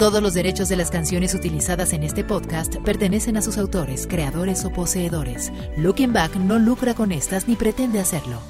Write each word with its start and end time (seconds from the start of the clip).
Todos 0.00 0.22
los 0.22 0.32
derechos 0.32 0.70
de 0.70 0.76
las 0.76 0.90
canciones 0.90 1.34
utilizadas 1.34 1.92
en 1.92 2.02
este 2.02 2.24
podcast 2.24 2.76
pertenecen 2.76 3.36
a 3.36 3.42
sus 3.42 3.58
autores, 3.58 4.06
creadores 4.06 4.64
o 4.64 4.72
poseedores. 4.72 5.52
Looking 5.76 6.14
Back 6.14 6.36
no 6.36 6.58
lucra 6.58 6.94
con 6.94 7.12
estas 7.12 7.46
ni 7.46 7.54
pretende 7.54 8.00
hacerlo. 8.00 8.40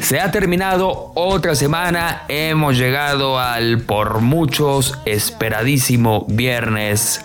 Se 0.00 0.18
ha 0.18 0.32
terminado 0.32 1.12
otra 1.14 1.54
semana, 1.54 2.24
hemos 2.26 2.76
llegado 2.76 3.38
al 3.38 3.82
por 3.82 4.22
muchos 4.22 4.98
esperadísimo 5.04 6.26
viernes. 6.28 7.20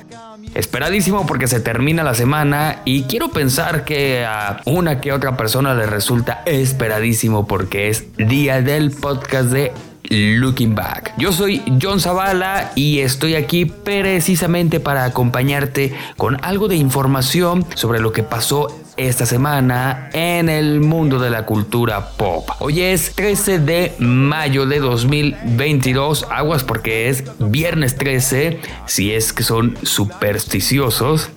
Esperadísimo 0.56 1.26
porque 1.26 1.48
se 1.48 1.60
termina 1.60 2.04
la 2.04 2.14
semana 2.14 2.82
y 2.86 3.04
quiero 3.04 3.30
pensar 3.30 3.86
que 3.86 4.24
a 4.26 4.62
una 4.66 5.02
que 5.02 5.12
otra 5.12 5.36
persona 5.36 5.74
le 5.74 5.86
resulta 5.86 6.44
esperadísimo 6.46 7.48
porque 7.48 7.90
es 7.90 8.06
día 8.18 8.62
del 8.62 8.92
podcast 8.92 9.50
de 9.50 9.72
Looking 10.10 10.76
Back. 10.76 11.14
Yo 11.18 11.32
soy 11.32 11.62
John 11.82 12.00
Zavala 12.00 12.72
y 12.76 13.00
estoy 13.00 13.36
aquí 13.36 13.66
precisamente 13.66 14.80
para 14.80 15.06
acompañarte 15.06 15.94
con 16.18 16.38
algo 16.44 16.68
de 16.68 16.76
información 16.76 17.66
sobre 17.74 18.00
lo 18.00 18.12
que 18.12 18.24
pasó 18.24 18.68
esta 18.98 19.26
semana 19.26 20.10
en 20.14 20.50
el 20.50 20.80
mundo 20.80 21.20
de 21.20 21.30
la 21.30 21.46
cultura 21.46 22.12
pop. 22.12 22.48
Hoy 22.60 22.82
es 22.82 23.14
13 23.16 23.60
de 23.60 23.94
mayo 24.00 24.66
de 24.66 24.80
2022, 24.80 26.28
aguas 26.30 26.64
porque 26.64 27.10
es 27.10 27.24
viernes 27.40 27.96
13, 27.98 28.60
si 28.86 29.14
es 29.14 29.34
que 29.34 29.44
son 29.44 29.78
supersticiosos. 29.84 31.30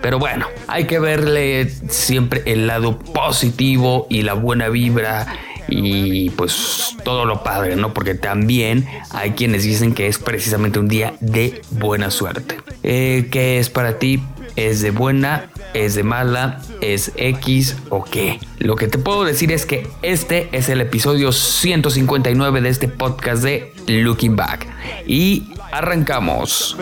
Pero 0.00 0.18
bueno, 0.18 0.46
hay 0.68 0.84
que 0.84 0.98
verle 0.98 1.68
siempre 1.88 2.42
el 2.46 2.66
lado 2.66 2.98
positivo 2.98 4.06
y 4.08 4.22
la 4.22 4.34
buena 4.34 4.68
vibra 4.68 5.26
y 5.68 6.30
pues 6.30 6.96
todo 7.04 7.24
lo 7.24 7.42
padre, 7.42 7.76
¿no? 7.76 7.92
Porque 7.92 8.14
también 8.14 8.86
hay 9.10 9.32
quienes 9.32 9.64
dicen 9.64 9.94
que 9.94 10.06
es 10.06 10.18
precisamente 10.18 10.78
un 10.78 10.88
día 10.88 11.14
de 11.20 11.60
buena 11.70 12.10
suerte. 12.10 12.58
Eh, 12.82 13.28
¿Qué 13.30 13.58
es 13.58 13.68
para 13.68 13.98
ti? 13.98 14.22
¿Es 14.58 14.82
de 14.82 14.90
buena? 14.90 15.50
¿Es 15.72 15.94
de 15.94 16.02
mala? 16.02 16.60
¿Es 16.80 17.12
X 17.14 17.76
o 17.90 18.02
qué? 18.02 18.40
Lo 18.58 18.74
que 18.74 18.88
te 18.88 18.98
puedo 18.98 19.22
decir 19.22 19.52
es 19.52 19.64
que 19.64 19.88
este 20.02 20.48
es 20.50 20.68
el 20.68 20.80
episodio 20.80 21.30
159 21.30 22.60
de 22.60 22.68
este 22.68 22.88
podcast 22.88 23.44
de 23.44 23.72
Looking 23.86 24.34
Back. 24.34 24.66
Y 25.06 25.52
arrancamos. 25.70 26.76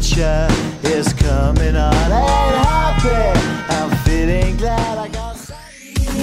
Future 0.00 0.48
is 0.82 1.12
coming 1.14 1.76
on. 1.76 1.92
Ain't 1.92 2.54
happy. 2.64 3.38
I'm 3.68 3.90
feeling 4.04 4.56
glad 4.56 4.98
I 4.98 5.08
got. 5.08 5.36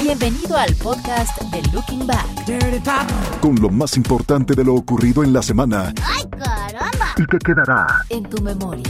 Bienvenido 0.01 0.57
al 0.57 0.73
podcast 0.75 1.41
de 1.51 1.61
Looking 1.73 2.07
Back. 2.07 2.25
con 3.41 3.55
lo 3.55 3.69
más 3.69 3.97
importante 3.97 4.55
de 4.55 4.63
lo 4.63 4.75
ocurrido 4.75 5.23
en 5.23 5.33
la 5.33 5.41
semana 5.41 5.93
¡Ay, 6.03 6.23
caramba! 6.29 7.13
y 7.17 7.25
que 7.25 7.37
quedará 7.39 7.87
En 8.09 8.23
tu 8.23 8.41
memoria. 8.41 8.83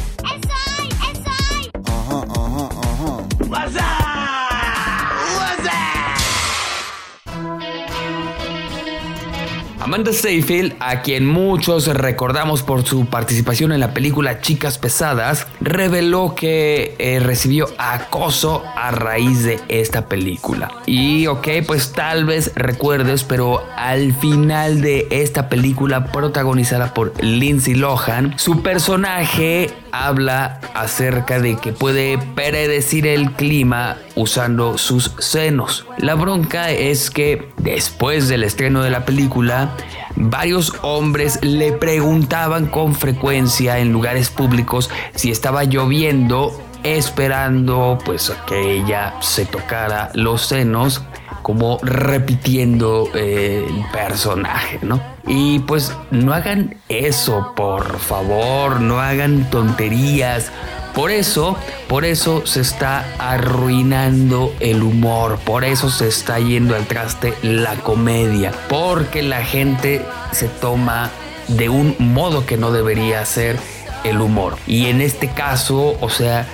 Amanda 9.87 10.11
Seyfield, 10.11 10.75
a 10.81 11.02
quien 11.02 11.25
muchos 11.25 11.87
recordamos 11.87 12.61
por 12.61 12.86
su 12.86 13.05
participación 13.05 13.71
en 13.71 13.80
la 13.80 13.93
película 13.93 14.42
Chicas 14.42 14.77
Pesadas, 14.77 15.48
reveló 15.61 16.36
que 16.36 16.93
eh, 16.99 17.21
recibió 17.21 17.70
acoso 17.77 18.65
a 18.76 18.92
raíz 18.92 19.43
de 19.43 19.61
esta 19.70 20.09
película. 20.09 20.70
Y 20.86 21.27
ok, 21.27 21.47
pues 21.65 21.93
tal 21.93 22.26
vez 22.26 22.52
recuerdes, 22.55 23.23
pero 23.23 23.64
al 23.77 24.14
final 24.14 24.81
de 24.81 25.08
esta 25.09 25.47
película 25.47 26.11
protagonizada 26.11 26.93
por 26.93 27.14
Lindsay 27.23 27.76
Lohan, 27.76 28.37
su 28.37 28.61
personaje 28.61 29.73
habla 29.92 30.59
acerca 30.73 31.39
de 31.39 31.58
que 31.58 31.73
puede 31.73 32.17
predecir 32.36 33.08
el 33.08 33.31
clima 33.33 33.98
usando 34.15 34.77
sus 34.77 35.11
senos. 35.20 35.86
La 35.98 36.15
bronca 36.15 36.71
es 36.71 37.09
que 37.09 37.49
después 37.58 38.27
del 38.27 38.43
estreno 38.43 38.83
de 38.83 38.89
la 38.89 39.05
película, 39.05 39.76
varios 40.15 40.73
hombres 40.81 41.39
le 41.43 41.71
preguntaban 41.73 42.67
con 42.67 42.95
frecuencia 42.95 43.80
en 43.80 43.92
lugares 43.92 44.30
públicos 44.30 44.89
si 45.15 45.31
estaba 45.31 45.64
lloviendo 45.64 46.52
esperando 46.83 47.97
pues 48.05 48.30
a 48.30 48.45
que 48.45 48.77
ella 48.77 49.15
se 49.21 49.45
tocara 49.45 50.09
los 50.14 50.45
senos 50.45 51.02
como 51.47 51.80
repitiendo 51.81 53.09
eh, 53.13 53.65
el 53.69 53.85
personaje, 53.93 54.80
¿no? 54.81 55.02
Y 55.25 55.59
pues 55.59 55.93
no 56.11 56.33
hagan 56.33 56.75
eso, 56.89 57.53
por 57.55 57.99
favor, 57.99 58.81
no 58.81 58.99
hagan 58.99 59.49
tonterías. 59.49 60.52
Por 60.93 61.09
eso, 61.09 61.55
por 61.87 62.03
eso 62.03 62.45
se 62.45 62.59
está 62.59 63.05
arruinando 63.17 64.53
el 64.59 64.83
humor, 64.83 65.39
por 65.45 65.63
eso 65.63 65.89
se 65.89 66.09
está 66.09 66.37
yendo 66.37 66.75
al 66.75 66.85
traste 66.85 67.33
la 67.41 67.75
comedia, 67.75 68.52
porque 68.67 69.23
la 69.23 69.41
gente 69.41 70.05
se 70.33 70.49
toma 70.49 71.11
de 71.47 71.69
un 71.69 71.95
modo 71.97 72.45
que 72.45 72.58
no 72.58 72.73
debería 72.73 73.25
ser 73.25 73.55
el 74.03 74.19
humor. 74.19 74.58
Y 74.67 74.87
en 74.87 74.99
este 74.99 75.29
caso, 75.29 75.97
o 76.02 76.09
sea, 76.09 76.45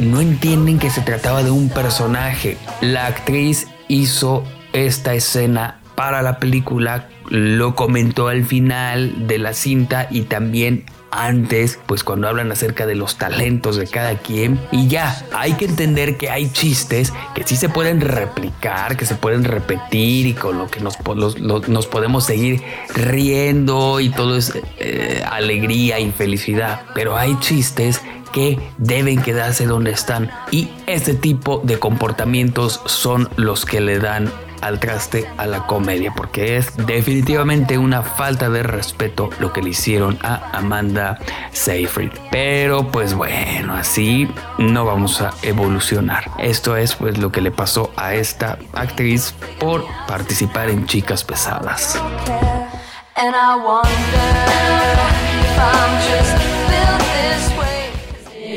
no 0.00 0.20
entienden 0.20 0.80
que 0.80 0.90
se 0.90 1.00
trataba 1.00 1.44
de 1.44 1.52
un 1.52 1.68
personaje. 1.68 2.56
La 2.80 3.06
actriz 3.06 3.68
hizo 3.88 4.44
esta 4.72 5.14
escena 5.14 5.80
para 5.96 6.22
la 6.22 6.38
película, 6.38 7.08
lo 7.28 7.74
comentó 7.74 8.28
al 8.28 8.44
final 8.44 9.26
de 9.26 9.38
la 9.38 9.54
cinta 9.54 10.06
y 10.10 10.22
también 10.22 10.84
antes, 11.10 11.78
pues 11.86 12.04
cuando 12.04 12.28
hablan 12.28 12.52
acerca 12.52 12.84
de 12.84 12.94
los 12.94 13.16
talentos 13.16 13.76
de 13.76 13.86
cada 13.86 14.16
quien. 14.18 14.60
Y 14.70 14.88
ya, 14.88 15.24
hay 15.32 15.54
que 15.54 15.64
entender 15.64 16.18
que 16.18 16.30
hay 16.30 16.50
chistes 16.50 17.12
que 17.34 17.44
sí 17.44 17.56
se 17.56 17.68
pueden 17.68 18.00
replicar, 18.00 18.96
que 18.96 19.06
se 19.06 19.14
pueden 19.14 19.44
repetir 19.44 20.26
y 20.26 20.34
con 20.34 20.58
lo 20.58 20.68
que 20.68 20.80
nos, 20.80 20.98
nos 21.40 21.86
podemos 21.86 22.24
seguir 22.24 22.62
riendo 22.94 24.00
y 24.00 24.10
todo 24.10 24.36
es 24.36 24.52
eh, 24.78 25.22
alegría 25.30 25.98
y 25.98 26.10
felicidad. 26.12 26.82
Pero 26.94 27.16
hay 27.16 27.38
chistes 27.40 28.02
que 28.32 28.58
deben 28.76 29.22
quedarse 29.22 29.64
donde 29.64 29.92
están 29.92 30.30
y 30.50 30.68
este 30.86 31.14
tipo 31.14 31.62
de 31.64 31.78
comportamientos 31.78 32.82
son 32.84 33.30
los 33.36 33.64
que 33.64 33.80
le 33.80 33.98
dan 33.98 34.30
al 34.60 34.80
traste 34.80 35.28
a 35.36 35.46
la 35.46 35.66
comedia 35.66 36.12
porque 36.14 36.56
es 36.56 36.76
definitivamente 36.86 37.78
una 37.78 38.02
falta 38.02 38.50
de 38.50 38.62
respeto 38.62 39.30
lo 39.38 39.52
que 39.52 39.62
le 39.62 39.70
hicieron 39.70 40.18
a 40.22 40.50
Amanda 40.52 41.18
Seyfried 41.52 42.12
pero 42.30 42.88
pues 42.88 43.14
bueno 43.14 43.74
así 43.74 44.28
no 44.58 44.84
vamos 44.84 45.20
a 45.20 45.32
evolucionar 45.42 46.30
esto 46.38 46.76
es 46.76 46.94
pues 46.94 47.18
lo 47.18 47.32
que 47.32 47.40
le 47.40 47.50
pasó 47.50 47.92
a 47.96 48.14
esta 48.14 48.58
actriz 48.72 49.34
por 49.58 49.84
participar 50.06 50.68
en 50.68 50.86
chicas 50.86 51.24
pesadas. 51.24 52.00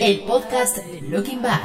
El 0.01 0.19
podcast 0.22 0.78
de 0.78 1.01
Looking 1.01 1.42
Back. 1.42 1.62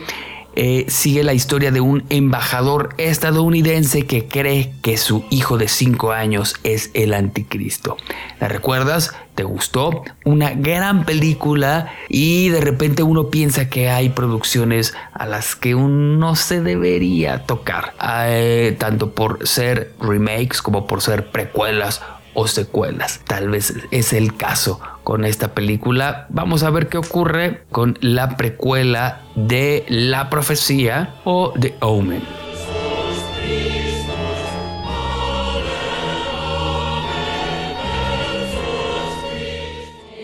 eh, 0.61 0.87
sigue 0.89 1.23
la 1.23 1.35
historia 1.35 1.71
de 1.71 1.81
un 1.81 2.03
embajador 2.11 2.89
estadounidense 2.99 4.07
que 4.07 4.27
cree 4.27 4.75
que 4.83 4.97
su 4.97 5.25
hijo 5.31 5.57
de 5.57 5.69
5 5.69 6.11
años 6.11 6.57
es 6.65 6.91
el 6.95 7.15
anticristo. 7.15 7.97
¿La 8.41 8.49
recuerdas? 8.49 9.15
¿Te 9.37 9.45
gustó? 9.45 10.03
Una 10.25 10.51
gran 10.51 11.05
película 11.05 11.93
y 12.09 12.49
de 12.49 12.61
repente 12.61 13.05
uno 13.05 13.31
piensa 13.31 13.71
que 13.71 13.89
hay 13.89 14.09
producciones 14.09 14.95
a 15.13 15.27
las 15.27 15.55
que 15.55 15.77
uno 15.77 16.35
se 16.35 16.61
debería 16.61 17.45
tocar, 17.45 17.95
eh, 18.27 18.75
tanto 18.81 19.13
por 19.13 19.47
ser 19.47 19.95
remakes 20.01 20.61
como 20.61 20.89
por 20.89 21.03
ser 21.03 21.31
precuelas 21.31 22.03
o 22.35 22.49
secuelas. 22.49 23.21
Tal 23.29 23.49
vez 23.49 23.75
es 23.93 24.13
el 24.13 24.35
caso 24.35 24.81
con 25.09 25.25
esta 25.25 25.55
película. 25.55 26.27
Vamos 26.29 26.63
a 26.65 26.69
ver 26.69 26.89
qué 26.89 26.99
ocurre 26.99 27.63
con 27.71 27.97
la 28.03 28.37
precuela 28.37 29.23
de 29.37 29.87
La 29.89 30.29
Profecía 30.29 31.15
o 31.25 31.55
The 31.59 31.77
Omen. 31.81 32.23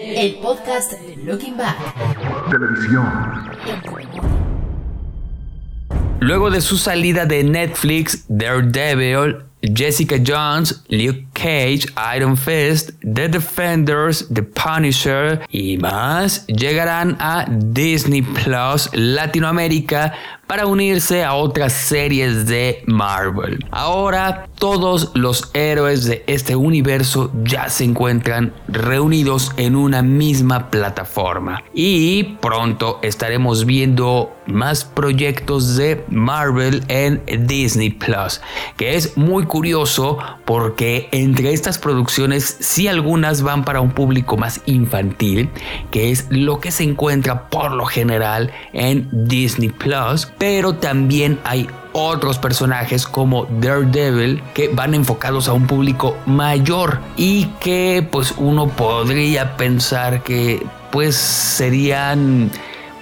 El 0.03 0.35
podcast 0.35 0.93
de 0.93 1.17
Looking 1.17 1.57
Back. 1.57 1.79
Televisión. 2.51 3.07
Luego 6.21 6.51
de 6.51 6.61
su 6.61 6.77
salida 6.77 7.25
de 7.25 7.43
Netflix, 7.43 8.27
Daredevil, 8.29 9.45
Jessica 9.73 10.17
Jones, 10.19 10.83
Luke 10.89 11.25
Cage, 11.35 11.87
Iron 12.17 12.37
Fist, 12.37 12.93
The 13.03 13.29
Defenders, 13.29 14.27
The 14.33 14.43
Punisher 14.43 15.41
y 15.51 15.77
más 15.79 16.47
llegarán 16.47 17.17
a 17.21 17.47
Disney 17.49 18.23
Plus 18.23 18.91
Latinoamérica 18.93 20.13
para 20.55 20.69
unirse 20.69 21.25
a 21.25 21.35
otras 21.35 21.73
series 21.73 22.47
de 22.47 22.85
Marvel. 22.87 23.59
Ahora 23.73 24.47
todos 24.57 25.11
los 25.15 25.51
héroes 25.53 26.05
de 26.05 26.23
este 26.29 26.55
universo 26.55 27.33
ya 27.43 27.69
se 27.69 27.83
encuentran 27.83 28.55
reunidos 28.69 29.51
en 29.57 29.75
una 29.75 30.01
misma 30.01 30.71
plataforma 30.71 31.61
y 31.75 32.23
pronto 32.41 33.01
estaremos 33.03 33.67
viendo 33.67 34.33
más 34.47 34.85
proyectos 34.85 35.77
de 35.77 36.05
Marvel 36.09 36.83
en 36.89 37.23
Disney 37.47 37.91
Plus, 37.91 38.41
que 38.77 38.95
es 38.95 39.17
muy 39.17 39.45
curioso 39.47 40.19
porque 40.45 41.09
entre 41.13 41.53
estas 41.53 41.79
producciones 41.79 42.59
sí 42.61 42.89
algunas 42.89 43.43
van 43.43 43.65
para 43.65 43.81
un 43.81 43.91
público 43.91 44.37
más 44.37 44.61
infantil, 44.67 45.51
que 45.91 46.11
es 46.11 46.27
lo 46.31 46.61
que 46.61 46.71
se 46.71 46.85
encuentra 46.85 47.49
por 47.49 47.73
lo 47.73 47.87
general 47.87 48.53
en 48.73 49.09
Disney 49.13 49.71
Plus, 49.71 50.27
pero 50.45 50.75
también 50.75 51.41
hay 51.43 51.67
otros 51.95 52.37
personajes 52.37 53.07
como 53.07 53.47
Daredevil 53.63 54.43
que 54.53 54.69
van 54.69 54.93
enfocados 54.93 55.49
a 55.49 55.55
un 55.55 55.67
público 55.67 56.19
mayor 56.27 57.01
y 57.17 57.47
que 57.61 58.07
pues 58.13 58.35
uno 58.37 58.69
podría 58.69 59.57
pensar 59.57 60.23
que 60.23 60.63
pues 60.93 61.17
serían 61.17 62.51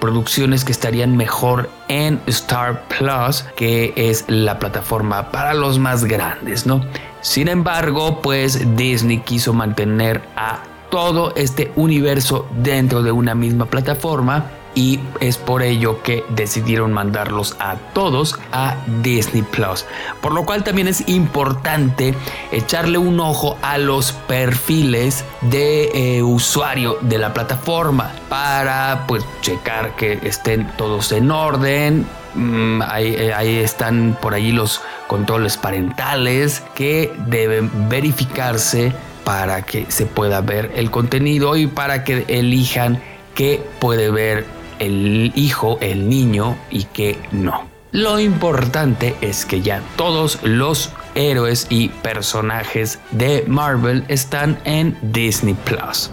producciones 0.00 0.64
que 0.64 0.70
estarían 0.70 1.16
mejor 1.16 1.68
en 1.88 2.20
Star 2.28 2.84
Plus, 2.86 3.44
que 3.56 3.92
es 3.96 4.24
la 4.28 4.60
plataforma 4.60 5.32
para 5.32 5.52
los 5.52 5.80
más 5.80 6.04
grandes, 6.04 6.64
¿no? 6.64 6.86
Sin 7.22 7.48
embargo, 7.48 8.20
pues 8.22 8.76
Disney 8.76 9.18
quiso 9.18 9.52
mantener 9.52 10.22
a 10.36 10.62
todo 10.92 11.34
este 11.34 11.72
universo 11.74 12.46
dentro 12.62 13.02
de 13.02 13.10
una 13.10 13.34
misma 13.34 13.66
plataforma 13.66 14.61
y 14.74 15.00
es 15.20 15.36
por 15.36 15.62
ello 15.62 16.02
que 16.02 16.24
decidieron 16.30 16.92
mandarlos 16.92 17.56
a 17.58 17.76
todos 17.92 18.38
a 18.52 18.76
Disney 19.02 19.42
Plus. 19.42 19.84
Por 20.20 20.32
lo 20.32 20.44
cual 20.44 20.64
también 20.64 20.88
es 20.88 21.08
importante 21.08 22.14
echarle 22.50 22.98
un 22.98 23.20
ojo 23.20 23.58
a 23.62 23.78
los 23.78 24.12
perfiles 24.12 25.24
de 25.42 26.16
eh, 26.16 26.22
usuario 26.22 26.98
de 27.02 27.18
la 27.18 27.34
plataforma 27.34 28.12
para 28.28 29.04
pues 29.06 29.24
checar 29.40 29.94
que 29.96 30.18
estén 30.22 30.70
todos 30.76 31.12
en 31.12 31.30
orden. 31.30 32.06
Mm, 32.34 32.82
ahí, 32.82 33.14
eh, 33.14 33.34
ahí 33.34 33.56
están 33.58 34.16
por 34.20 34.32
ahí 34.32 34.52
los 34.52 34.80
controles 35.06 35.58
parentales 35.58 36.62
que 36.74 37.12
deben 37.26 37.70
verificarse 37.90 38.92
para 39.24 39.62
que 39.62 39.90
se 39.90 40.06
pueda 40.06 40.40
ver 40.40 40.72
el 40.74 40.90
contenido 40.90 41.56
y 41.56 41.66
para 41.66 42.04
que 42.04 42.24
elijan 42.28 43.02
qué 43.34 43.62
puede 43.78 44.10
ver 44.10 44.61
el 44.78 45.32
hijo, 45.34 45.78
el 45.80 46.08
niño 46.08 46.56
y 46.70 46.84
que 46.84 47.18
no. 47.30 47.68
Lo 47.92 48.18
importante 48.18 49.14
es 49.20 49.44
que 49.44 49.60
ya 49.60 49.82
todos 49.96 50.38
los 50.42 50.90
héroes 51.14 51.66
y 51.68 51.88
personajes 51.88 52.98
de 53.10 53.44
Marvel 53.46 54.04
están 54.08 54.58
en 54.64 54.96
Disney 55.02 55.54
Plus. 55.54 56.10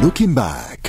Looking 0.00 0.34
Back. 0.34 0.79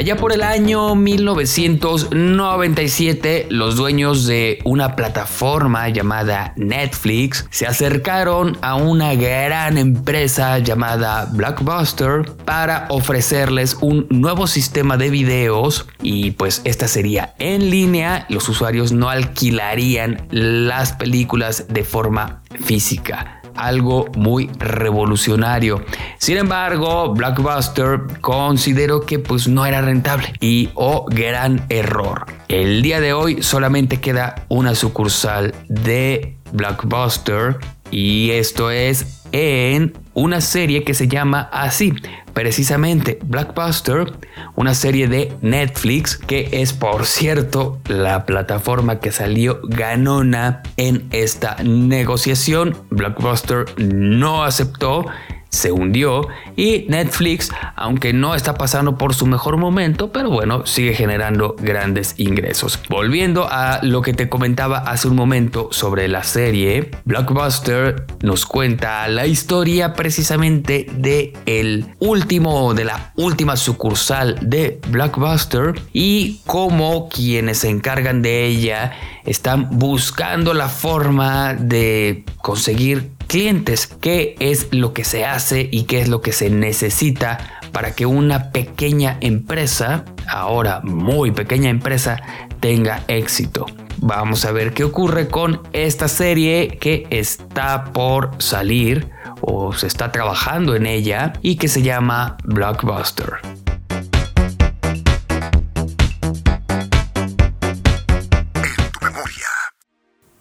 Allá 0.00 0.16
por 0.16 0.32
el 0.32 0.42
año 0.42 0.94
1997, 0.94 3.48
los 3.50 3.76
dueños 3.76 4.26
de 4.26 4.60
una 4.64 4.96
plataforma 4.96 5.90
llamada 5.90 6.54
Netflix 6.56 7.46
se 7.50 7.66
acercaron 7.66 8.56
a 8.62 8.76
una 8.76 9.14
gran 9.14 9.76
empresa 9.76 10.58
llamada 10.58 11.28
Blockbuster 11.30 12.22
para 12.46 12.86
ofrecerles 12.88 13.76
un 13.82 14.06
nuevo 14.08 14.46
sistema 14.46 14.96
de 14.96 15.10
videos 15.10 15.86
y 16.00 16.30
pues 16.30 16.62
esta 16.64 16.88
sería 16.88 17.34
en 17.38 17.68
línea, 17.68 18.24
los 18.30 18.48
usuarios 18.48 18.92
no 18.92 19.10
alquilarían 19.10 20.26
las 20.30 20.94
películas 20.94 21.66
de 21.68 21.84
forma 21.84 22.40
física 22.58 23.39
algo 23.54 24.06
muy 24.16 24.50
revolucionario. 24.58 25.84
Sin 26.18 26.36
embargo, 26.36 27.12
Blockbuster 27.14 28.00
consideró 28.20 29.00
que 29.00 29.18
pues 29.18 29.48
no 29.48 29.66
era 29.66 29.80
rentable 29.80 30.32
y 30.40 30.70
oh 30.74 31.06
gran 31.08 31.64
error. 31.68 32.26
El 32.48 32.82
día 32.82 33.00
de 33.00 33.12
hoy 33.12 33.42
solamente 33.42 34.00
queda 34.00 34.46
una 34.48 34.74
sucursal 34.74 35.54
de 35.68 36.36
Blockbuster 36.52 37.58
y 37.90 38.30
esto 38.30 38.70
es 38.70 39.24
en 39.32 39.92
una 40.14 40.40
serie 40.40 40.84
que 40.84 40.94
se 40.94 41.08
llama 41.08 41.48
así, 41.52 41.94
precisamente 42.40 43.18
Blockbuster, 43.22 44.14
una 44.56 44.72
serie 44.72 45.08
de 45.08 45.30
Netflix 45.42 46.16
que 46.16 46.48
es 46.52 46.72
por 46.72 47.04
cierto 47.04 47.78
la 47.86 48.24
plataforma 48.24 48.98
que 48.98 49.12
salió 49.12 49.60
ganona 49.64 50.62
en 50.78 51.06
esta 51.10 51.56
negociación. 51.62 52.78
Blockbuster 52.88 53.66
no 53.76 54.42
aceptó 54.42 55.04
se 55.50 55.72
hundió 55.72 56.28
y 56.56 56.86
Netflix, 56.88 57.50
aunque 57.76 58.12
no 58.12 58.34
está 58.34 58.54
pasando 58.54 58.96
por 58.96 59.14
su 59.14 59.26
mejor 59.26 59.56
momento, 59.56 60.12
pero 60.12 60.30
bueno, 60.30 60.66
sigue 60.66 60.94
generando 60.94 61.56
grandes 61.60 62.14
ingresos. 62.18 62.80
Volviendo 62.88 63.48
a 63.50 63.80
lo 63.82 64.02
que 64.02 64.12
te 64.12 64.28
comentaba 64.28 64.78
hace 64.78 65.08
un 65.08 65.16
momento 65.16 65.68
sobre 65.72 66.08
la 66.08 66.22
serie, 66.22 66.90
Blockbuster 67.04 68.06
nos 68.22 68.46
cuenta 68.46 69.06
la 69.08 69.26
historia 69.26 69.94
precisamente 69.94 70.86
de 70.92 71.32
el 71.46 71.86
último 71.98 72.74
de 72.74 72.84
la 72.84 73.12
última 73.16 73.56
sucursal 73.56 74.38
de 74.42 74.80
Blockbuster 74.88 75.74
y 75.92 76.40
cómo 76.46 77.08
quienes 77.08 77.58
se 77.58 77.68
encargan 77.68 78.22
de 78.22 78.46
ella 78.46 78.92
están 79.24 79.68
buscando 79.70 80.54
la 80.54 80.68
forma 80.68 81.54
de 81.54 82.24
conseguir 82.38 83.10
clientes, 83.30 83.86
qué 83.86 84.34
es 84.40 84.66
lo 84.72 84.92
que 84.92 85.04
se 85.04 85.24
hace 85.24 85.68
y 85.70 85.84
qué 85.84 86.00
es 86.00 86.08
lo 86.08 86.20
que 86.20 86.32
se 86.32 86.50
necesita 86.50 87.60
para 87.70 87.94
que 87.94 88.04
una 88.04 88.50
pequeña 88.50 89.18
empresa, 89.20 90.04
ahora 90.28 90.80
muy 90.82 91.30
pequeña 91.30 91.70
empresa, 91.70 92.20
tenga 92.58 93.04
éxito. 93.06 93.66
Vamos 93.98 94.44
a 94.44 94.50
ver 94.50 94.74
qué 94.74 94.82
ocurre 94.82 95.28
con 95.28 95.62
esta 95.72 96.08
serie 96.08 96.76
que 96.80 97.06
está 97.10 97.92
por 97.92 98.32
salir 98.38 99.08
o 99.42 99.74
se 99.74 99.86
está 99.86 100.10
trabajando 100.10 100.74
en 100.74 100.86
ella 100.86 101.32
y 101.40 101.54
que 101.54 101.68
se 101.68 101.82
llama 101.82 102.36
Blockbuster. 102.42 103.59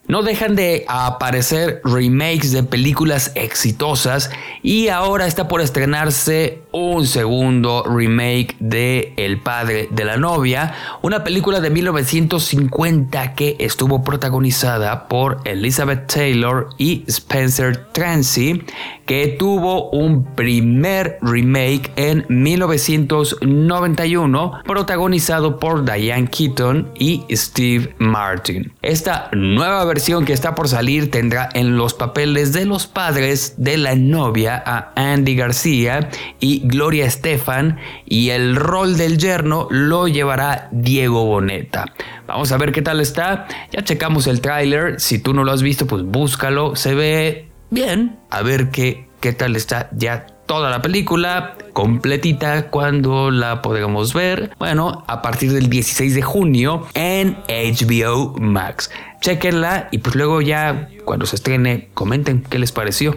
No 0.10 0.24
dejan 0.24 0.56
de 0.56 0.86
aparecer 0.88 1.82
remakes 1.84 2.52
de 2.52 2.64
películas 2.64 3.32
exitosas 3.36 4.32
y 4.64 4.88
ahora 4.88 5.28
está 5.28 5.48
por 5.48 5.62
estrenarse 5.62 6.64
un 6.72 7.08
segundo 7.08 7.84
remake 7.84 8.56
de 8.60 9.14
El 9.18 9.40
padre 9.40 9.88
de 9.92 10.06
la 10.06 10.18
novia, 10.18 10.74
una 11.02 11.24
película 11.24 11.62
de 11.62 11.70
1950 11.70 13.34
que 13.34 13.56
estuvo 13.60 14.04
protagonizada 14.04 15.08
por 15.08 15.42
Elizabeth 15.46 16.08
Taylor 16.08 16.70
y 16.78 17.04
Spencer 17.08 17.86
Tracy, 17.92 18.64
que 19.06 19.36
tuvo 19.40 19.90
un 19.90 20.24
primer 20.36 21.18
remake 21.22 21.92
en 21.96 22.26
1991 22.30 24.62
protagonizado 24.66 25.60
por 25.60 25.84
Diane 25.84 26.28
Keaton 26.28 26.92
y 27.00 27.26
Steve 27.32 27.96
Martin. 27.98 28.72
Esta 28.84 29.32
nueva 29.34 29.84
versión 29.86 30.26
que 30.26 30.34
está 30.34 30.54
por 30.54 30.68
salir 30.68 31.10
tendrá 31.10 31.50
en 31.54 31.78
los 31.78 31.96
papeles 31.96 32.54
de 32.54 32.66
los 32.66 32.86
padres 32.86 33.56
de 33.58 33.78
la 33.78 33.96
novia 33.96 34.62
a 34.64 34.92
Andy 34.96 35.36
García 35.36 36.12
y 36.40 36.59
Gloria 36.64 37.06
Estefan 37.06 37.78
y 38.06 38.30
el 38.30 38.56
rol 38.56 38.98
del 38.98 39.18
yerno 39.18 39.68
lo 39.70 40.08
llevará 40.08 40.70
Diego 40.72 41.26
Boneta. 41.26 41.86
Vamos 42.28 42.52
a 42.52 42.58
ver 42.58 42.72
qué 42.72 42.82
tal 42.82 43.00
está. 43.00 43.48
Ya 43.72 43.84
checamos 43.84 44.28
el 44.28 44.42
tráiler. 44.42 45.00
Si 45.00 45.20
tú 45.20 45.34
no 45.34 45.44
lo 45.44 45.52
has 45.52 45.62
visto, 45.62 45.88
pues 45.88 46.04
búscalo. 46.04 46.76
Se 46.76 46.96
ve 46.96 47.50
bien. 47.70 48.18
A 48.30 48.42
ver 48.42 48.70
qué, 48.70 49.08
qué 49.20 49.34
tal 49.34 49.56
está 49.56 49.90
ya 49.92 50.26
toda 50.50 50.72
la 50.72 50.82
película 50.82 51.56
completita 51.74 52.72
cuando 52.72 53.30
la 53.30 53.62
podremos 53.62 54.16
ver. 54.16 54.50
Bueno, 54.58 55.04
a 55.06 55.22
partir 55.22 55.54
del 55.54 55.70
16 55.70 56.16
de 56.16 56.24
junio 56.24 56.88
en 56.96 57.38
HBO 57.48 58.34
Max. 58.40 58.90
Chequenla 59.22 59.90
y 59.92 60.00
pues 60.00 60.16
luego 60.16 60.42
ya 60.42 60.90
cuando 61.06 61.28
se 61.28 61.36
estrene 61.36 61.90
comenten 61.94 62.42
qué 62.42 62.58
les 62.58 62.72
pareció. 62.72 63.14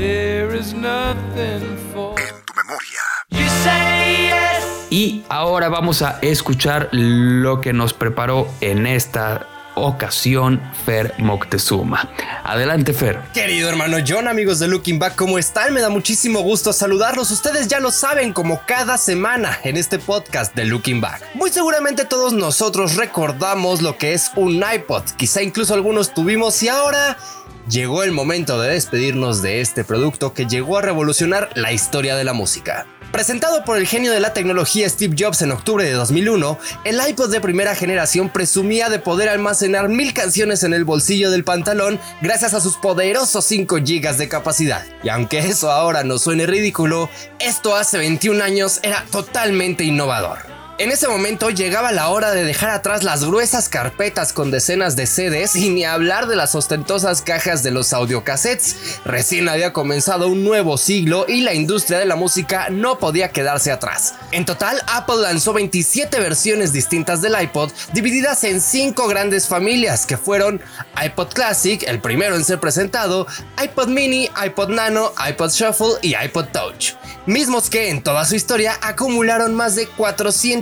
There 0.00 0.56
is 0.58 0.72
nothing 0.72 1.76
for 1.92 2.14
En 2.18 2.34
tu 2.46 2.54
memoria. 2.56 3.02
you 3.28 3.46
say 3.62 4.28
yes. 4.30 4.64
Y 4.88 5.22
ahora 5.28 5.68
vamos 5.68 6.00
a 6.00 6.18
escuchar 6.22 6.88
lo 6.92 7.60
que 7.60 7.74
nos 7.74 7.92
preparó 7.92 8.48
en 8.62 8.86
esta 8.86 9.46
ocasión 9.74 10.58
Fer 10.86 11.14
Moctezuma. 11.18 12.08
Adelante 12.44 12.94
Fer. 12.94 13.20
Querido 13.34 13.68
hermano 13.68 13.98
John, 14.06 14.26
amigos 14.26 14.58
de 14.58 14.68
Looking 14.68 14.98
Back, 14.98 15.16
¿cómo 15.16 15.38
están? 15.38 15.74
Me 15.74 15.80
da 15.82 15.90
muchísimo 15.90 16.40
gusto 16.40 16.72
saludarlos. 16.72 17.30
Ustedes 17.30 17.68
ya 17.68 17.78
lo 17.78 17.90
saben, 17.90 18.32
como 18.32 18.62
cada 18.66 18.96
semana 18.96 19.58
en 19.64 19.76
este 19.76 19.98
podcast 19.98 20.54
de 20.56 20.64
Looking 20.64 21.02
Back. 21.02 21.22
Muy 21.34 21.50
seguramente 21.50 22.06
todos 22.06 22.32
nosotros 22.32 22.96
recordamos 22.96 23.82
lo 23.82 23.98
que 23.98 24.14
es 24.14 24.30
un 24.34 24.62
iPod. 24.74 25.02
Quizá 25.18 25.42
incluso 25.42 25.74
algunos 25.74 26.14
tuvimos 26.14 26.62
y 26.62 26.68
ahora 26.68 27.18
llegó 27.70 28.02
el 28.02 28.10
momento 28.10 28.60
de 28.60 28.72
despedirnos 28.72 29.42
de 29.42 29.60
este 29.60 29.84
producto 29.84 30.34
que 30.34 30.46
llegó 30.46 30.78
a 30.78 30.82
revolucionar 30.82 31.50
la 31.54 31.72
historia 31.72 32.16
de 32.16 32.24
la 32.24 32.32
música. 32.32 32.86
Presentado 33.12 33.64
por 33.64 33.76
el 33.76 33.86
genio 33.86 34.12
de 34.12 34.20
la 34.20 34.32
tecnología 34.32 34.88
Steve 34.88 35.16
Jobs 35.18 35.42
en 35.42 35.50
octubre 35.50 35.84
de 35.84 35.92
2001, 35.92 36.58
el 36.84 37.00
iPod 37.08 37.30
de 37.30 37.40
primera 37.40 37.74
generación 37.74 38.28
presumía 38.28 38.88
de 38.88 39.00
poder 39.00 39.28
almacenar 39.28 39.88
mil 39.88 40.12
canciones 40.12 40.62
en 40.62 40.74
el 40.74 40.84
bolsillo 40.84 41.30
del 41.30 41.42
pantalón 41.42 41.98
gracias 42.20 42.54
a 42.54 42.60
sus 42.60 42.76
poderosos 42.76 43.44
5 43.44 43.76
GB 43.76 44.16
de 44.16 44.28
capacidad. 44.28 44.84
Y 45.02 45.08
aunque 45.08 45.38
eso 45.40 45.72
ahora 45.72 46.04
nos 46.04 46.22
suene 46.22 46.46
ridículo, 46.46 47.08
esto 47.40 47.74
hace 47.74 47.98
21 47.98 48.42
años 48.44 48.78
era 48.82 49.04
totalmente 49.10 49.82
innovador. 49.82 50.49
En 50.80 50.90
ese 50.90 51.08
momento 51.08 51.50
llegaba 51.50 51.92
la 51.92 52.08
hora 52.08 52.30
de 52.30 52.42
dejar 52.42 52.70
atrás 52.70 53.02
las 53.02 53.22
gruesas 53.22 53.68
carpetas 53.68 54.32
con 54.32 54.50
decenas 54.50 54.96
de 54.96 55.06
CDs 55.06 55.54
y 55.54 55.68
ni 55.68 55.84
hablar 55.84 56.26
de 56.26 56.36
las 56.36 56.54
ostentosas 56.54 57.20
cajas 57.20 57.62
de 57.62 57.70
los 57.70 57.92
audiocassettes. 57.92 58.98
Recién 59.04 59.50
había 59.50 59.74
comenzado 59.74 60.28
un 60.28 60.42
nuevo 60.42 60.78
siglo 60.78 61.26
y 61.28 61.42
la 61.42 61.52
industria 61.52 61.98
de 61.98 62.06
la 62.06 62.16
música 62.16 62.70
no 62.70 62.98
podía 62.98 63.28
quedarse 63.28 63.70
atrás. 63.70 64.14
En 64.32 64.46
total, 64.46 64.80
Apple 64.86 65.18
lanzó 65.20 65.52
27 65.52 66.18
versiones 66.18 66.72
distintas 66.72 67.20
del 67.20 67.38
iPod, 67.38 67.70
divididas 67.92 68.42
en 68.44 68.62
5 68.62 69.06
grandes 69.06 69.48
familias 69.48 70.06
que 70.06 70.16
fueron 70.16 70.62
iPod 71.04 71.34
Classic, 71.34 71.82
el 71.82 72.00
primero 72.00 72.36
en 72.36 72.44
ser 72.46 72.58
presentado, 72.58 73.26
iPod 73.62 73.88
Mini, 73.88 74.30
iPod 74.46 74.70
Nano, 74.70 75.12
iPod 75.28 75.50
Shuffle 75.50 75.98
y 76.00 76.14
iPod 76.16 76.46
Touch. 76.46 76.94
Mismos 77.26 77.68
que 77.68 77.90
en 77.90 78.02
toda 78.02 78.24
su 78.24 78.34
historia 78.34 78.78
acumularon 78.80 79.54
más 79.54 79.76
de 79.76 79.86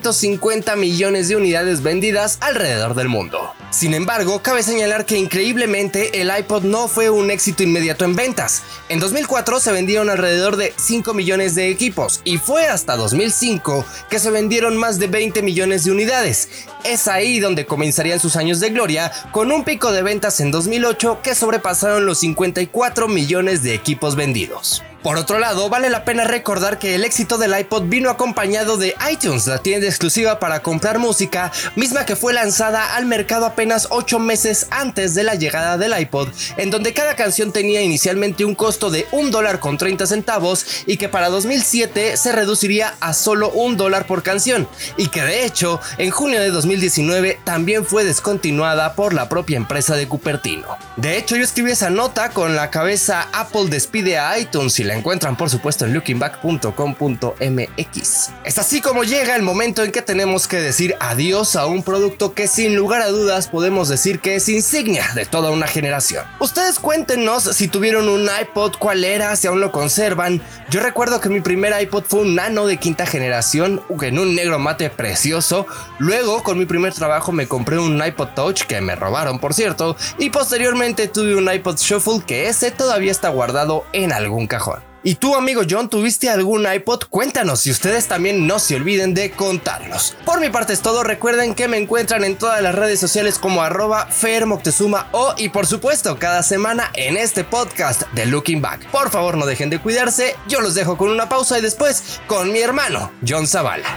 450 0.09 0.77
millones 0.77 1.29
de 1.29 1.37
unidades 1.37 1.83
vendidas 1.83 2.39
alrededor 2.41 2.95
del 2.95 3.09
mundo. 3.09 3.53
Sin 3.71 3.93
embargo, 3.93 4.41
cabe 4.43 4.63
señalar 4.63 5.05
que 5.05 5.19
increíblemente 5.19 6.23
el 6.23 6.33
iPod 6.35 6.63
no 6.63 6.89
fue 6.89 7.11
un 7.11 7.31
éxito 7.31 7.63
inmediato 7.63 8.07
en 8.07 8.17
ventas. 8.17 8.63
En 8.89 9.01
2004 9.01 9.61
se 9.61 9.71
vendieron 9.73 10.09
alrededor 10.09 10.57
de 10.57 10.73
5 10.77 11.13
millones 11.13 11.55
de 11.55 11.69
equipos 11.69 12.23
y 12.25 12.39
fue 12.39 12.67
hasta 12.67 12.97
2005 12.97 13.85
que 14.09 14.19
se 14.19 14.31
vendieron 14.31 14.79
más 14.79 14.99
de 14.99 15.09
20 15.09 15.43
millones 15.43 15.85
de 15.85 15.91
unidades. 15.91 16.49
Es 16.85 17.07
ahí 17.07 17.39
donde 17.39 17.67
comenzarían 17.67 18.19
sus 18.19 18.37
años 18.37 18.61
de 18.61 18.71
gloria 18.71 19.13
con 19.33 19.53
un 19.53 19.65
pico 19.65 19.93
de 19.93 20.03
ventas 20.03 20.41
en 20.41 20.51
2008 20.51 21.21
que 21.23 21.35
sobrepasaron 21.35 22.07
los 22.07 22.21
54 22.21 23.09
millones 23.09 23.63
de 23.63 23.75
equipos 23.75 24.17
vendidos. 24.17 24.83
Por 25.03 25.17
otro 25.17 25.39
lado, 25.39 25.69
vale 25.69 25.91
la 25.91 26.05
pena 26.05 26.25
recordar 26.25 26.81
que 26.81 26.97
el 26.97 27.05
éxito 27.05 27.39
del 27.39 27.57
iPod 27.57 27.85
vino 27.85 28.11
acompañado 28.11 28.77
de 28.77 28.97
iTunes, 29.13 29.47
la 29.47 29.59
tienda 29.59 29.87
exclusiva 29.87 30.41
para 30.41 30.61
comprar 30.61 30.99
música, 30.99 31.53
misma 31.77 32.05
que 32.05 32.17
fue 32.17 32.33
lanzada 32.33 32.97
al 32.97 33.07
mercado 33.07 33.47
apenas 33.47 33.87
8 33.91 34.19
meses 34.19 34.67
antes 34.71 35.15
de 35.15 35.23
la 35.23 35.37
llegada 35.37 35.79
del 35.79 35.97
iPod, 35.97 36.29
en 36.57 36.71
donde 36.71 36.95
cada 36.95 37.15
canción 37.15 37.53
tenía 37.53 37.81
inicialmente 37.81 38.45
un 38.45 38.57
costo 38.57 38.91
de 38.91 39.07
un 39.13 39.31
dólar 39.31 39.61
con 39.61 39.79
30 39.79 40.05
centavos 40.05 40.67
y 40.85 40.97
que 40.97 41.09
para 41.09 41.29
2007 41.29 42.17
se 42.17 42.33
reduciría 42.33 42.95
a 42.99 43.13
solo 43.13 43.51
un 43.51 43.77
dólar 43.77 44.05
por 44.05 44.25
canción, 44.25 44.69
y 44.97 45.09
que 45.09 45.23
de 45.23 45.45
hecho 45.45 45.81
en 45.99 46.11
junio 46.11 46.41
de 46.41 46.51
2019 46.51 47.39
también 47.45 47.87
fue 47.87 48.03
descontinuada 48.03 48.95
por 48.95 49.15
la 49.15 49.29
propia 49.29 49.59
empresa 49.59 49.95
de 49.95 50.09
Cupertino. 50.09 50.67
De 50.97 51.17
hecho, 51.17 51.37
yo 51.37 51.45
escribí 51.45 51.71
esa 51.71 51.89
nota 51.89 52.31
con 52.31 52.57
la 52.57 52.71
cabeza 52.71 53.29
Apple 53.33 53.67
despide 53.69 54.19
a 54.19 54.37
iTunes 54.37 54.81
y 54.81 54.88
la 54.89 54.95
encuentran 54.95 55.37
por 55.37 55.51
supuesto 55.51 55.85
en 55.85 55.95
lookingback.com.mx. 55.95 58.31
Es 58.45 58.59
así 58.59 58.81
como 58.81 59.05
llega 59.05 59.37
el 59.37 59.43
momento 59.43 59.85
en 59.85 59.93
que 59.93 60.03
tenemos 60.03 60.49
que 60.49 60.57
decir 60.57 60.97
adiós 60.99 61.57
a 61.57 61.67
un 61.67 61.83
producto 61.83 62.33
que 62.33 62.49
sin 62.49 62.75
lugar 62.75 63.03
a 63.03 63.09
dudas 63.09 63.49
podemos 63.49 63.89
decir 63.89 64.21
que 64.21 64.37
es 64.37 64.49
insignia 64.49 65.05
de 65.15 65.27
toda 65.27 65.51
una 65.51 65.67
generación. 65.67 66.25
Ustedes 66.41 66.79
cuéntenos 66.79 67.45
si 67.45 67.69
tuvieron 67.69 68.09
un 68.09 68.29
iPod, 68.41 68.77
cuál 68.79 69.05
era, 69.05 69.37
si 69.37 69.47
aún 69.47 69.61
lo 69.61 69.73
conservan. 69.73 70.43
Yo 70.71 70.81
recuerdo 70.81 71.21
que 71.21 71.29
mi 71.29 71.41
primer 71.41 71.79
iPod 71.83 72.05
fue 72.05 72.21
un 72.21 72.35
nano 72.35 72.67
de 72.67 72.79
quinta 72.79 73.07
generación, 73.07 73.83
en 74.03 74.19
un 74.19 74.35
negro 74.35 74.59
mate 74.59 74.89
precioso. 74.89 75.67
Luego, 75.99 76.43
con 76.43 76.59
mi 76.59 76.65
primer 76.65 76.95
trabajo 76.95 77.31
me 77.31 77.47
compré 77.47 77.79
un 77.79 78.03
iPod 78.03 78.29
Touch 78.35 78.63
que 78.63 78.81
me 78.81 78.95
robaron, 78.95 79.39
por 79.39 79.53
cierto, 79.53 79.97
y 80.19 80.31
posteriormente 80.31 81.09
tuve 81.09 81.37
un 81.37 81.53
iPod 81.53 81.77
Shuffle 81.77 82.23
que 82.27 82.49
ese 82.49 82.71
todavía 82.71 83.11
está 83.11 83.29
guardado 83.29 83.85
en 83.93 84.13
algún 84.13 84.47
cajón. 84.47 84.88
¿Y 85.05 85.15
tú, 85.15 85.37
amigo 85.37 85.63
John, 85.69 85.89
tuviste 85.89 86.29
algún 86.29 86.67
iPod? 86.71 87.05
Cuéntanos 87.09 87.67
y 87.67 87.71
ustedes 87.71 88.09
también 88.09 88.47
no 88.49 88.59
se 88.59 88.75
olviden 88.75 89.15
de 89.15 89.31
contarnos. 89.31 90.17
Por 90.25 90.41
mi 90.41 90.51
parte 90.51 90.73
es 90.73 90.81
todo, 90.81 91.05
recuerden 91.05 91.55
que 91.55 91.69
me 91.69 91.77
encuentran 91.77 92.25
en 92.25 92.37
todas 92.37 92.61
las 92.63 92.75
redes 92.75 92.99
sociales 92.99 93.39
como 93.39 93.63
arroba 93.63 94.07
fermoctezuma 94.07 95.09
o 95.13 95.35
y 95.37 95.51
por 95.51 95.67
supuesto 95.67 96.19
cada 96.19 96.43
semana 96.43 96.91
en 96.95 97.17
este 97.17 97.45
podcast 97.45 98.03
de 98.13 98.27
Looking 98.27 98.61
Back. 98.61 98.91
Por 98.91 99.11
favor 99.11 99.37
no 99.37 99.47
dejen 99.47 99.71
de 99.71 99.79
cuidarse, 99.79 100.35
yo 100.49 100.61
los 100.61 100.75
dejo 100.75 100.97
con 100.97 101.11
una 101.11 101.29
pausa 101.29 101.59
y 101.59 101.63
después 101.63 102.21
con 102.27 102.53
mi 102.53 102.59
hermano 102.59 103.13
John 103.27 103.47
Zavala. 103.47 103.97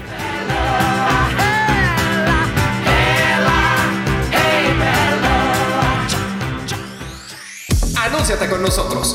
Anúnciate 7.95 8.47
con 8.49 8.61
nosotros. 8.61 9.13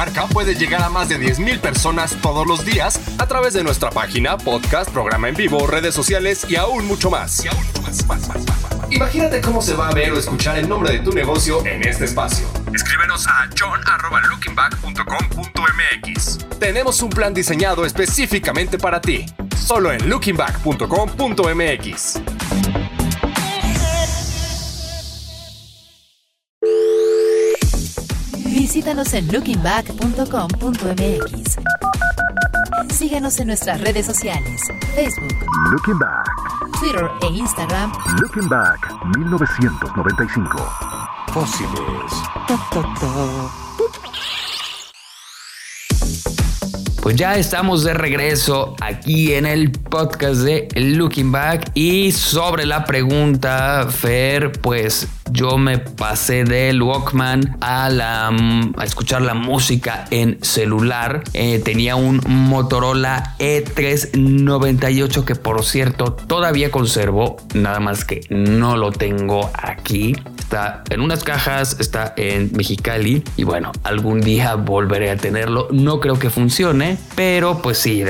Marca 0.00 0.26
puede 0.28 0.54
llegar 0.54 0.80
a 0.80 0.88
más 0.88 1.10
de 1.10 1.20
10.000 1.20 1.60
personas 1.60 2.16
todos 2.22 2.46
los 2.46 2.64
días 2.64 2.98
a 3.18 3.26
través 3.26 3.52
de 3.52 3.62
nuestra 3.62 3.90
página, 3.90 4.38
podcast, 4.38 4.88
programa 4.88 5.28
en 5.28 5.34
vivo, 5.34 5.66
redes 5.66 5.94
sociales 5.94 6.46
y 6.48 6.56
aún 6.56 6.86
mucho 6.86 7.10
más. 7.10 7.44
Imagínate 8.88 9.42
cómo 9.42 9.60
se 9.60 9.74
va 9.74 9.88
a 9.88 9.92
ver 9.92 10.12
o 10.12 10.18
escuchar 10.18 10.56
el 10.56 10.66
nombre 10.66 10.92
de 10.92 11.00
tu 11.00 11.12
negocio 11.12 11.62
en 11.66 11.86
este 11.86 12.06
espacio. 12.06 12.46
Escríbenos 12.72 13.26
a 13.26 13.50
john.lookingback.com.mx. 13.58 16.38
Tenemos 16.58 17.02
un 17.02 17.10
plan 17.10 17.34
diseñado 17.34 17.84
específicamente 17.84 18.78
para 18.78 19.02
ti. 19.02 19.26
Solo 19.54 19.92
en 19.92 20.08
lookingback.com.mx. 20.08 22.39
Visítanos 28.80 29.12
en 29.12 29.30
lookingback.com.mx. 29.30 31.58
Síguenos 32.94 33.38
en 33.38 33.48
nuestras 33.48 33.78
redes 33.78 34.06
sociales, 34.06 34.62
Facebook, 34.94 35.34
Looking 35.70 35.98
Back, 35.98 36.26
Twitter 36.80 37.10
e 37.20 37.26
Instagram 37.26 37.92
Looking 38.22 38.48
Back 38.48 38.90
1995. 39.18 40.66
Fósiles. 41.28 41.70
Pues 47.02 47.16
ya 47.16 47.36
estamos 47.36 47.82
de 47.82 47.94
regreso 47.94 48.76
aquí 48.82 49.32
en 49.32 49.46
el 49.46 49.72
podcast 49.72 50.42
de 50.42 50.68
Looking 50.74 51.32
Back 51.32 51.70
y 51.72 52.12
sobre 52.12 52.66
la 52.66 52.84
pregunta, 52.84 53.86
Fer, 53.90 54.52
pues 54.52 55.08
yo 55.32 55.58
me 55.58 55.78
pasé 55.78 56.44
del 56.44 56.82
Walkman 56.82 57.56
a, 57.60 57.88
la, 57.88 58.28
a 58.28 58.84
escuchar 58.84 59.22
la 59.22 59.34
música 59.34 60.06
en 60.10 60.38
celular. 60.42 61.22
Eh, 61.32 61.60
tenía 61.60 61.96
un 61.96 62.20
Motorola 62.26 63.36
E398 63.38 65.24
que 65.24 65.34
por 65.34 65.64
cierto 65.64 66.12
todavía 66.12 66.70
conservo, 66.70 67.36
nada 67.54 67.80
más 67.80 68.04
que 68.04 68.20
no 68.30 68.76
lo 68.76 68.92
tengo 68.92 69.50
aquí. 69.54 70.16
Está 70.38 70.82
en 70.90 71.00
unas 71.00 71.24
cajas, 71.24 71.76
está 71.80 72.14
en 72.16 72.50
Mexicali 72.54 73.22
y 73.36 73.44
bueno, 73.44 73.72
algún 73.84 74.20
día 74.20 74.54
volveré 74.54 75.10
a 75.10 75.16
tenerlo. 75.16 75.68
No 75.70 76.00
creo 76.00 76.18
que 76.18 76.30
funcione, 76.30 76.98
pero 77.14 77.62
pues 77.62 77.78
sí, 77.78 78.02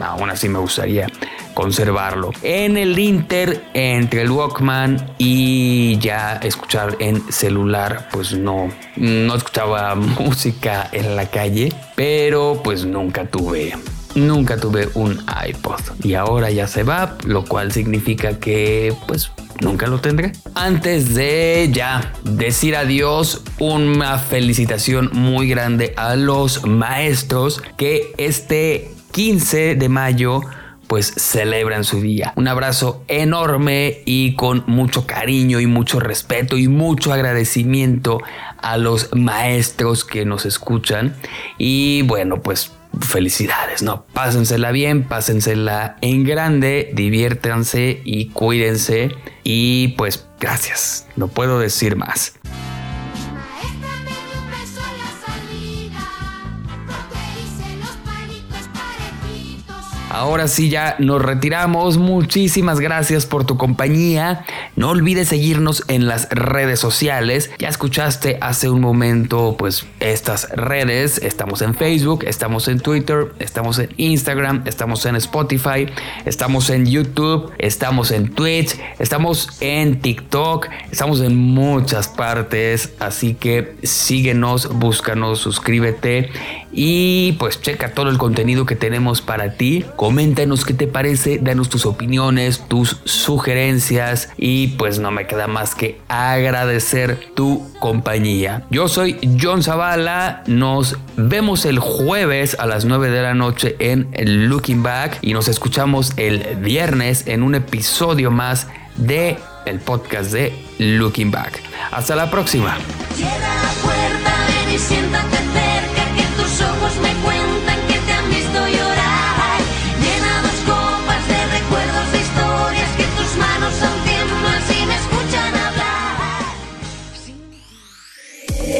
aún 0.00 0.30
así 0.30 0.48
me 0.48 0.58
gustaría 0.58 1.06
conservarlo. 1.54 2.30
En 2.42 2.76
el 2.76 2.98
Inter, 2.98 3.64
entre 3.74 4.22
el 4.22 4.30
Walkman 4.30 5.14
y 5.18 5.98
ya 5.98 6.36
escuchar 6.42 6.96
en 7.00 7.20
celular, 7.32 8.08
pues 8.12 8.32
no, 8.32 8.68
no 8.96 9.34
escuchaba 9.34 9.94
música 9.94 10.88
en 10.92 11.16
la 11.16 11.26
calle, 11.26 11.72
pero 11.94 12.60
pues 12.62 12.84
nunca 12.84 13.26
tuve 13.26 13.74
nunca 14.14 14.56
tuve 14.56 14.88
un 14.94 15.24
iPod 15.48 15.80
y 16.02 16.14
ahora 16.14 16.50
ya 16.50 16.66
se 16.66 16.82
va, 16.82 17.16
lo 17.24 17.44
cual 17.44 17.72
significa 17.72 18.38
que 18.38 18.94
pues 19.06 19.30
nunca 19.60 19.86
lo 19.86 20.00
tendré. 20.00 20.32
Antes 20.54 21.14
de 21.14 21.70
ya 21.72 22.12
decir 22.24 22.76
adiós, 22.76 23.42
una 23.58 24.18
felicitación 24.18 25.10
muy 25.12 25.48
grande 25.48 25.94
a 25.96 26.16
los 26.16 26.66
maestros 26.66 27.62
que 27.76 28.12
este 28.16 28.90
15 29.12 29.74
de 29.74 29.88
mayo 29.88 30.40
pues 30.90 31.14
celebran 31.16 31.84
su 31.84 32.00
día. 32.00 32.32
Un 32.34 32.48
abrazo 32.48 33.04
enorme 33.06 34.02
y 34.06 34.34
con 34.34 34.64
mucho 34.66 35.06
cariño 35.06 35.60
y 35.60 35.66
mucho 35.68 36.00
respeto 36.00 36.58
y 36.58 36.66
mucho 36.66 37.12
agradecimiento 37.12 38.20
a 38.60 38.76
los 38.76 39.14
maestros 39.14 40.04
que 40.04 40.24
nos 40.24 40.46
escuchan. 40.46 41.14
Y 41.58 42.02
bueno, 42.02 42.42
pues 42.42 42.72
felicidades, 43.00 43.84
¿no? 43.84 44.04
Pásensela 44.12 44.72
bien, 44.72 45.04
pásensela 45.04 45.96
en 46.00 46.24
grande, 46.24 46.90
diviértanse 46.92 48.02
y 48.04 48.30
cuídense. 48.30 49.12
Y 49.44 49.94
pues 49.96 50.26
gracias, 50.40 51.06
no 51.14 51.28
puedo 51.28 51.60
decir 51.60 51.94
más. 51.94 52.34
Ahora 60.10 60.48
sí 60.48 60.68
ya 60.68 60.96
nos 60.98 61.22
retiramos. 61.22 61.96
Muchísimas 61.96 62.80
gracias 62.80 63.26
por 63.26 63.44
tu 63.44 63.56
compañía. 63.56 64.44
No 64.74 64.90
olvides 64.90 65.28
seguirnos 65.28 65.84
en 65.86 66.08
las 66.08 66.28
redes 66.30 66.80
sociales. 66.80 67.50
Ya 67.60 67.68
escuchaste 67.68 68.36
hace 68.40 68.68
un 68.68 68.80
momento 68.80 69.54
pues 69.56 69.86
estas 70.00 70.50
redes. 70.50 71.18
Estamos 71.18 71.62
en 71.62 71.76
Facebook, 71.76 72.24
estamos 72.26 72.66
en 72.66 72.80
Twitter, 72.80 73.28
estamos 73.38 73.78
en 73.78 73.90
Instagram, 73.98 74.62
estamos 74.66 75.06
en 75.06 75.14
Spotify, 75.14 75.86
estamos 76.24 76.70
en 76.70 76.86
YouTube, 76.86 77.52
estamos 77.58 78.10
en 78.10 78.34
Twitch, 78.34 78.80
estamos 78.98 79.58
en 79.60 80.00
TikTok, 80.00 80.66
estamos 80.90 81.20
en 81.20 81.36
muchas 81.36 82.08
partes. 82.08 82.94
Así 82.98 83.34
que 83.34 83.76
síguenos, 83.84 84.76
búscanos, 84.76 85.38
suscríbete 85.38 86.30
y 86.72 87.32
pues 87.32 87.60
checa 87.60 87.92
todo 87.92 88.10
el 88.10 88.18
contenido 88.18 88.66
que 88.66 88.76
tenemos 88.76 89.20
para 89.20 89.52
ti. 89.54 89.84
Coméntanos 89.96 90.64
qué 90.64 90.74
te 90.74 90.86
parece, 90.86 91.38
danos 91.38 91.68
tus 91.68 91.86
opiniones, 91.86 92.64
tus 92.68 92.98
sugerencias 93.04 94.30
y 94.36 94.68
pues 94.68 94.98
no 94.98 95.10
me 95.10 95.26
queda 95.26 95.46
más 95.46 95.74
que 95.74 96.00
agradecer 96.08 97.18
tu 97.34 97.66
compañía. 97.80 98.64
Yo 98.70 98.88
soy 98.88 99.18
John 99.40 99.62
Zavala, 99.62 100.42
nos 100.46 100.96
vemos 101.16 101.64
el 101.64 101.78
jueves 101.78 102.56
a 102.58 102.66
las 102.66 102.84
9 102.84 103.10
de 103.10 103.22
la 103.22 103.34
noche 103.34 103.76
en 103.78 104.08
Looking 104.48 104.82
Back 104.82 105.18
y 105.22 105.32
nos 105.32 105.48
escuchamos 105.48 106.12
el 106.16 106.56
viernes 106.56 107.26
en 107.26 107.42
un 107.42 107.54
episodio 107.54 108.30
más 108.30 108.68
de 108.96 109.38
el 109.66 109.80
podcast 109.80 110.32
de 110.32 110.52
Looking 110.78 111.30
Back. 111.30 111.62
Hasta 111.90 112.14
la 112.14 112.30
próxima. 112.30 112.76